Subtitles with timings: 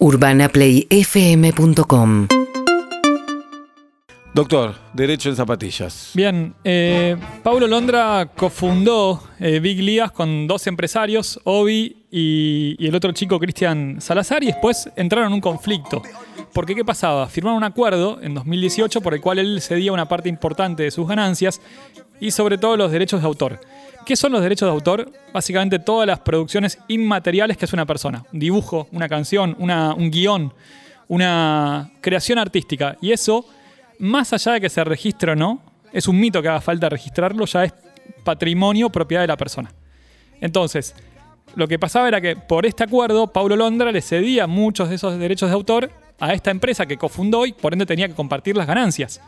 [0.00, 2.28] UrbanaPlayFM.com
[4.34, 6.10] Doctor, Derecho en Zapatillas.
[6.14, 12.94] Bien, eh, Paulo Londra cofundó eh, Big Ligas con dos empresarios, Obi y, y el
[12.94, 16.02] otro chico Cristian Salazar, y después entraron en un conflicto.
[16.52, 17.26] Porque ¿qué pasaba?
[17.26, 21.08] Firmaron un acuerdo en 2018 por el cual él cedía una parte importante de sus
[21.08, 21.60] ganancias
[22.20, 23.58] y sobre todo los derechos de autor.
[24.08, 25.12] ¿Qué son los derechos de autor?
[25.34, 28.24] Básicamente todas las producciones inmateriales que hace una persona.
[28.32, 30.50] Un dibujo, una canción, un guion,
[31.08, 32.96] una creación artística.
[33.02, 33.44] Y eso,
[33.98, 35.60] más allá de que se registre o no,
[35.92, 37.74] es un mito que haga falta registrarlo, ya es
[38.24, 39.70] patrimonio, propiedad de la persona.
[40.40, 40.94] Entonces,
[41.54, 45.18] lo que pasaba era que por este acuerdo, Paulo Londra le cedía muchos de esos
[45.18, 48.66] derechos de autor a esta empresa que cofundó y por ende tenía que compartir las
[48.66, 49.20] ganancias.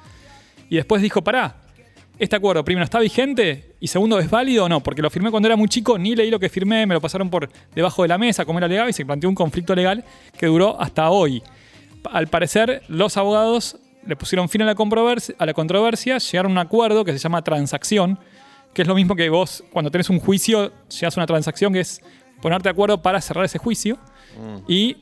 [0.70, 1.56] Y después dijo, pará,
[2.20, 5.48] este acuerdo primero está vigente y segundo es válido o no, porque lo firmé cuando
[5.48, 8.18] era muy chico, ni leí lo que firmé, me lo pasaron por debajo de la
[8.18, 10.04] mesa como era legal y se planteó un conflicto legal
[10.38, 11.42] que duró hasta hoy.
[12.10, 16.54] Al parecer, los abogados le pusieron fin a la, controversia, a la controversia, llegaron a
[16.54, 18.18] un acuerdo que se llama transacción,
[18.74, 21.80] que es lo mismo que vos cuando tenés un juicio, llegas a una transacción que
[21.80, 22.00] es
[22.40, 23.98] ponerte de acuerdo para cerrar ese juicio.
[24.68, 24.96] Y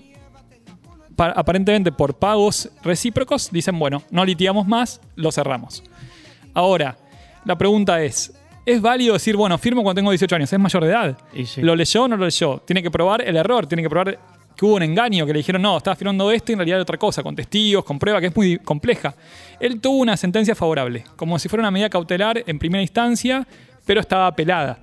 [1.17, 5.83] pa- aparentemente por pagos recíprocos dicen, bueno, no litigamos más, lo cerramos.
[6.55, 6.97] Ahora,
[7.45, 8.33] la pregunta es,
[8.65, 11.19] ¿es válido decir, bueno, firmo cuando tengo 18 años, es mayor de edad?
[11.33, 11.63] Y sí.
[11.63, 12.59] ¿Lo leyó o no lo leyó?
[12.65, 14.19] Tiene que probar el error, tiene que probar
[14.59, 16.83] que hubo un engaño, que le dijeron, no, estaba firmando esto y en realidad era
[16.83, 19.15] otra cosa, con testigos, con prueba, que es muy compleja.
[19.61, 23.47] Él tuvo una sentencia favorable, como si fuera una medida cautelar en primera instancia,
[23.87, 24.81] pero estaba apelada,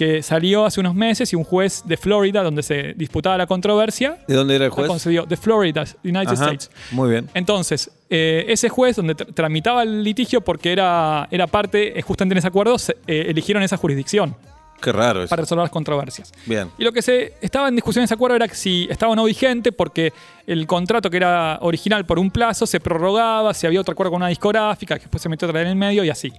[0.00, 4.16] que salió hace unos meses y un juez de Florida, donde se disputaba la controversia,
[4.26, 4.88] ¿De dónde era el la juez?
[4.88, 6.70] concedió, de Florida, United Ajá, States.
[6.90, 7.28] Muy bien.
[7.34, 12.32] Entonces, eh, ese juez donde tr- tramitaba el litigio porque era, era parte, eh, justamente
[12.32, 14.34] en ese acuerdo, se- eh, eligieron esa jurisdicción
[14.80, 15.28] Qué raro eso.
[15.28, 16.32] para resolver las controversias.
[16.46, 16.70] Bien.
[16.78, 19.16] Y lo que se estaba en discusión en ese acuerdo era que si estaba o
[19.16, 20.14] no vigente, porque
[20.46, 24.22] el contrato que era original por un plazo se prorrogaba, si había otro acuerdo con
[24.22, 26.32] una discográfica, que después se metió otra en el medio y así.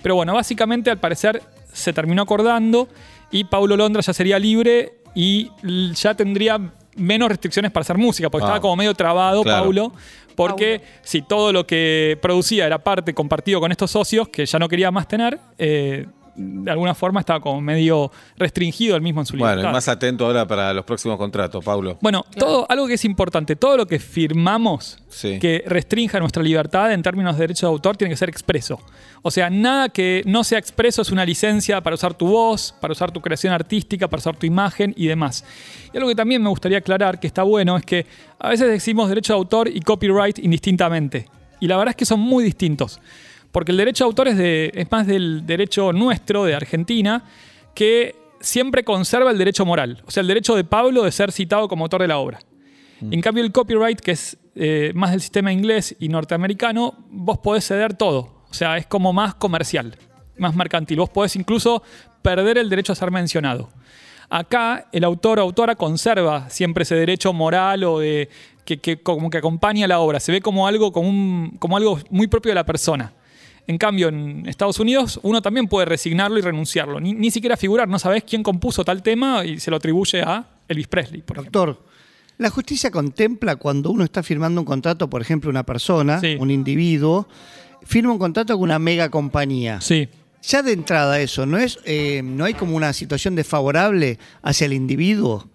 [0.00, 1.42] Pero bueno, básicamente al parecer
[1.72, 2.88] se terminó acordando
[3.30, 5.50] y Paulo Londra ya sería libre y
[5.94, 6.58] ya tendría
[6.96, 8.48] menos restricciones para hacer música, porque Ah.
[8.48, 9.62] estaba como medio trabado Claro.
[9.64, 9.92] Paulo.
[10.36, 14.68] Porque si todo lo que producía era parte compartido con estos socios que ya no
[14.68, 16.06] quería más tener, eh,
[16.40, 19.70] de alguna forma estaba como medio restringido el mismo en su Bueno, libertad.
[19.70, 21.98] y más atento ahora para los próximos contratos, Paulo.
[22.00, 25.38] Bueno, todo, algo que es importante, todo lo que firmamos Sí.
[25.40, 28.78] que restrinja nuestra libertad en términos de derechos de autor tiene que ser expreso.
[29.22, 32.92] O sea, nada que no sea expreso es una licencia para usar tu voz, para
[32.92, 35.44] usar tu creación artística, para usar tu imagen y demás.
[35.92, 38.06] Y algo que también me gustaría aclarar, que está bueno, es que
[38.38, 41.26] a veces decimos derecho de autor y copyright indistintamente.
[41.58, 43.00] Y la verdad es que son muy distintos.
[43.52, 47.24] Porque el derecho de autor es, de, es más del derecho nuestro, de Argentina,
[47.74, 50.02] que siempre conserva el derecho moral.
[50.06, 52.38] O sea, el derecho de Pablo de ser citado como autor de la obra.
[53.00, 57.64] En cambio, el copyright, que es eh, más del sistema inglés y norteamericano, vos podés
[57.64, 58.42] ceder todo.
[58.50, 59.96] O sea, es como más comercial,
[60.36, 60.98] más mercantil.
[60.98, 61.82] Vos podés incluso
[62.22, 63.70] perder el derecho a ser mencionado.
[64.28, 68.28] Acá, el autor o autora conserva siempre ese derecho moral o de
[68.64, 70.18] que, que como que acompaña la obra.
[70.20, 73.12] Se ve como algo, como, un- como algo muy propio de la persona.
[73.68, 76.98] En cambio, en Estados Unidos, uno también puede resignarlo y renunciarlo.
[77.00, 80.48] Ni, ni siquiera figurar, no sabés quién compuso tal tema y se lo atribuye a
[80.66, 81.60] Elvis Presley, por ejemplo.
[81.66, 81.84] Doctor,
[82.38, 86.36] la justicia contempla cuando uno está firmando un contrato, por ejemplo, una persona, Sí.
[86.40, 87.28] un individuo,
[87.84, 89.80] firma un contrato con una mega compañía.
[89.82, 90.08] Sí.
[90.42, 94.72] Ya de entrada eso, ¿no es eh, no hay como una situación desfavorable hacia el
[94.72, 95.46] individuo?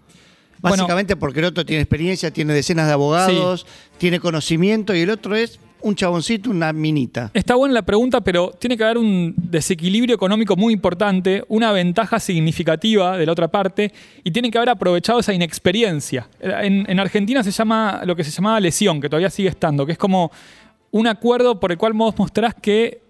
[0.60, 0.76] Bueno.
[0.76, 3.66] Básicamente porque el otro tiene experiencia, tiene decenas de abogados,
[3.98, 7.30] tiene conocimiento y el otro es un chaboncito, una minita.
[7.34, 12.18] Está buena la pregunta, pero tiene que haber un desequilibrio económico muy importante, una ventaja
[12.18, 13.92] significativa de la otra parte,
[14.24, 16.28] y tiene que haber aprovechado esa inexperiencia.
[16.40, 19.92] En, en Argentina se llama lo que se llamaba lesión, que todavía sigue estando, que
[19.92, 20.30] es como
[20.90, 23.02] un acuerdo por el cual vos mostrás que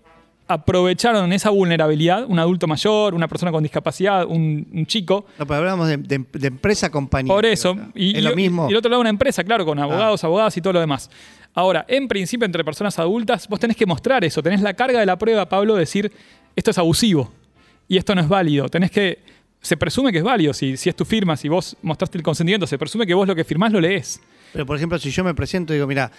[0.47, 5.61] aprovecharon esa vulnerabilidad, un adulto mayor, una persona con discapacidad, un, un chico, No, pero
[5.61, 7.33] hablamos de, de- de empresa compañía.
[7.33, 7.77] por eso.
[7.95, 8.67] Y, es lo mismo.
[8.69, 11.11] Y el otro lado una empresa, claro, con abogados, abogadas y todo lo demás.
[11.55, 14.43] Ahora, en principio, entre personas adultas, vos tenés que mostrar eso.
[14.43, 16.11] Tenés la carga de la prueba, Pablo, de decir
[16.57, 17.33] esto es abusivo
[17.89, 18.69] y esto no es válido.
[18.69, 19.19] Tenés que.
[19.61, 20.53] Se presume que es válido.
[20.53, 23.35] Si, si es tu firma, si vos mostraste el consentimiento, se presume que vos lo
[23.35, 24.21] que firmás lo lees.
[24.53, 26.11] Pero, por ejemplo, si yo me presento y digo, mira,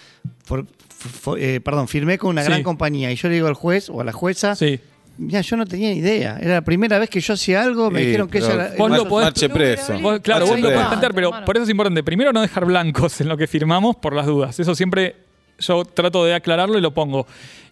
[0.44, 2.48] for- for- eh, perdón, firmé con una Sí.
[2.48, 4.80] gran compañía y yo le digo al juez o a la jueza, Sí.
[5.16, 6.38] mira, yo no tenía idea.
[6.40, 8.72] Era la primera vez que yo hacía algo, me Sí, dijeron que ella era...
[8.76, 9.92] Vos lo podés- Marche preso.
[10.00, 10.88] Vos- claro, Marche vos lo podés preso.
[10.88, 12.02] plantear, pero por eso es importante.
[12.02, 14.58] Primero, no dejar blancos en lo que firmamos por las dudas.
[14.58, 15.14] Eso siempre
[15.58, 17.26] yo trato de aclararlo y lo pongo.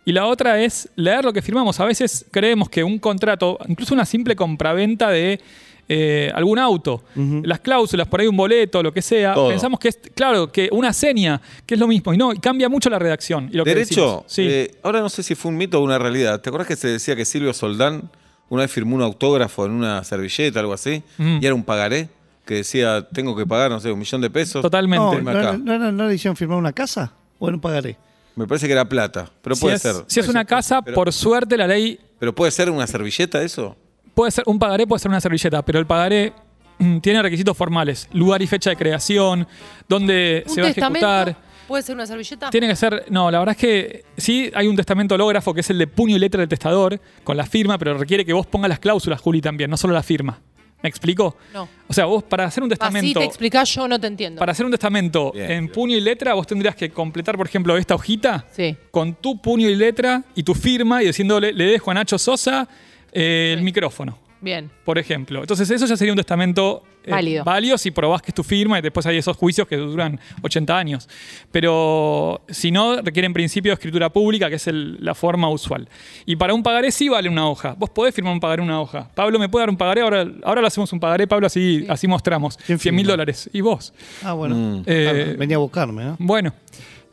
[0.04, 1.80] Y la otra es leer lo que firmamos.
[1.80, 5.40] A veces creemos que un contrato, incluso una simple compraventa de
[5.88, 7.02] eh, algún auto.
[7.14, 9.34] Las cláusulas, por ahí un boleto, lo que sea.
[9.34, 9.48] Todo.
[9.48, 12.12] Pensamos que es, claro, que una seña, que es lo mismo.
[12.12, 13.48] Y no, y cambia mucho la redacción.
[13.50, 14.24] Y lo que Derecho, decimos.
[14.26, 14.42] Sí.
[14.48, 16.40] eh, ahora no sé si fue un mito o una realidad.
[16.40, 18.10] ¿Te acuerdas que se decía que Silvio Soldán
[18.50, 21.02] una vez firmó un autógrafo en una servilleta, algo así?
[21.18, 22.08] Y era un pagaré
[22.44, 24.60] que decía, tengo que pagar, no sé, un millón de pesos.
[24.60, 25.22] Totalmente.
[25.22, 27.12] No, ¿no, no, no le hicieron firmar una casa?
[27.44, 27.96] Bueno, pagaré.
[28.36, 29.94] Me parece que era plata, pero si puede es, ser.
[30.08, 33.76] si es una casa, Pero- por suerte la ley Pero puede ser una servilleta eso.
[34.14, 36.32] puede ser un pagaré, puede ser una servilleta, pero el pagaré
[36.78, 39.46] mm, tiene requisitos formales, lugar y fecha de creación,
[39.88, 41.36] dónde ¿Un se va a ejecutar.
[41.68, 42.50] ¿Puede ser una servilleta?
[42.50, 45.70] Tiene que ser, no, la verdad es que sí hay un testamento hológrafo que es
[45.70, 48.68] el de puño y letra del testador con la firma, pero requiere que vos pongas
[48.68, 50.40] las cláusulas, Juli, también, no solo la firma.
[50.84, 51.34] ¿Me explico?
[51.54, 51.66] No.
[51.88, 54.38] O sea, vos para hacer un Así testamento, te explicás, yo no te entiendo.
[54.38, 55.72] para hacer un testamento Bien, en bien.
[55.72, 58.76] puño y letra, vos tendrías que completar, por ejemplo, esta hojita Sí.
[58.90, 62.68] con tu puño y letra y tu firma y diciéndole, le dejo a Nacho Sosa
[63.12, 64.70] eh, el micrófono Bien.
[64.84, 65.40] por ejemplo.
[65.40, 67.44] Entonces eso ya sería un testamento eh, Válido.
[67.44, 70.78] válido si probás que es tu firma y después hay esos juicios que duran 80
[70.78, 71.08] años.
[71.50, 75.88] Pero si no, requiere en principio escritura pública, que es el- la forma usual.
[76.26, 77.74] Y para un pagaré sí vale una hoja.
[77.78, 79.10] Vos podés firmar un pagaré en una hoja.
[79.14, 80.00] Pablo, ¿me puede dar un pagaré?
[80.02, 82.56] Ahora, ahora lo hacemos un pagaré, Pablo, así, así mostramos.
[82.58, 83.48] ¿Quién 100 mil dólares.
[83.52, 83.92] ¿Y vos?
[84.22, 84.82] Ah, bueno.
[84.86, 86.16] Eh, Ah, venía a buscarme, ¿no?
[86.18, 86.52] Bueno,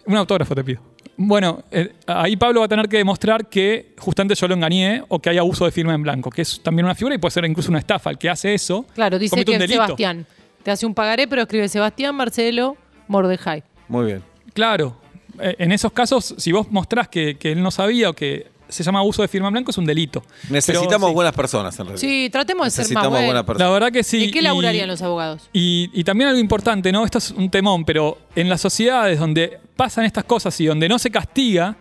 [0.06, 0.82] un autógrafo te pido.
[1.24, 5.20] Bueno, eh, ahí Pablo va a tener que demostrar que justamente yo lo engañé o
[5.20, 7.46] que hay abuso de firma en blanco, que es también una figura y puede ser
[7.46, 8.10] incluso una estafa.
[8.10, 9.68] El que hace eso Claro, dice que un.
[9.68, 10.26] Sebastián.
[10.64, 12.76] Te hace un pagaré, pero escribe Sebastián, Marcelo,
[13.08, 13.64] Mordejai.
[13.88, 14.24] Muy bien.
[14.54, 14.98] Claro,
[15.40, 18.84] eh, en esos casos, si vos mostrás que, que él no sabía o que se
[18.84, 20.24] llama abuso de firma en blanco, es un delito.
[20.50, 22.02] Necesitamos Pero, sí, buenas personas en realidad.
[22.02, 23.74] Sí, tratemos de ser más Necesitamos buenas La personas.
[23.74, 24.24] verdad que sí.
[24.26, 25.50] ¿En qué y- laburarían los abogados?
[25.54, 27.06] Y, y también algo importante, ¿no?
[27.06, 30.98] Esto es un temón, pero en las sociedades donde pasan estas cosas y donde no
[31.00, 31.76] se castiga,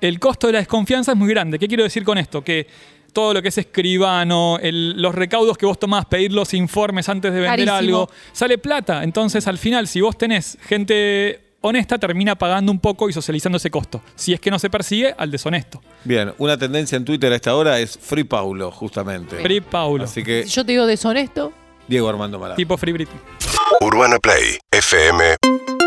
[0.00, 1.58] el costo de la desconfianza es muy grande.
[1.58, 2.42] ¿Qué quiero decir con esto?
[2.42, 2.66] Que
[3.12, 7.32] todo lo que es escribano, el- los recaudos que vos tomás, pedir los informes antes
[7.32, 7.76] de vender Carísimo.
[8.02, 9.02] algo, sale plata.
[9.02, 13.70] Entonces, al final, si vos tenés gente honesta, termina pagando un poco y socializando ese
[13.70, 14.02] costo.
[14.14, 15.80] Si es que no se persigue al deshonesto.
[16.04, 19.36] Bien, una tendencia en Twitter a esta hora es Free Paulo, justamente.
[19.40, 20.04] Free Paulo.
[20.04, 21.52] Así que Si yo te digo deshonesto,
[21.86, 22.56] Diego Armando Maradona.
[22.56, 23.18] Tipo Free Britney.
[23.80, 25.77] UrbanaPlayFM.com